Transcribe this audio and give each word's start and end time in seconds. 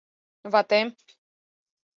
—Ватем... 0.51 0.87